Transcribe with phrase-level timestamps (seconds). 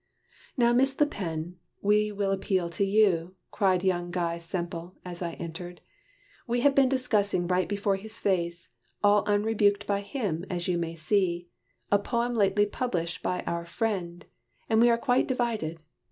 [0.57, 1.53] "Now Miss La Pelle,
[1.83, 5.79] we will appeal to you," Cried young Guy Semple, as I entered.
[6.47, 8.67] "We Have been discussing right before his face,
[9.03, 11.49] All unrebuked by him, as you may see,
[11.91, 14.25] A poem lately published by our friend:
[14.67, 15.79] And we are quite divided.